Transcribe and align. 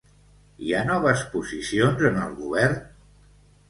Hi 0.67 0.73
ha 0.77 0.81
noves 0.87 1.23
posicions 1.35 2.05
en 2.13 2.21
el 2.27 2.37
govern? 2.43 2.85